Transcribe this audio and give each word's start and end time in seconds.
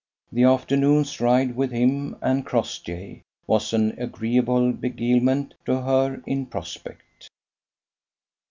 The 0.31 0.45
afternoon's 0.45 1.19
ride 1.21 1.55
with 1.55 1.69
him 1.71 2.17
and 2.23 2.43
Crossjay 2.43 3.21
was 3.45 3.71
an 3.71 3.93
agreeable 4.01 4.71
beguilement 4.73 5.53
to 5.65 5.79
her 5.81 6.23
in 6.25 6.47
prospect. 6.47 7.29